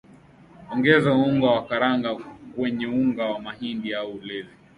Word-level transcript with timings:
Ongeza 0.73 1.11
unga 1.25 1.47
wa 1.55 1.61
karanga 1.69 2.11
kwenye 2.55 2.87
unga 2.87 3.25
wa 3.25 3.39
mahindi 3.39 3.93
au 3.93 4.11
ulezi 4.15 4.49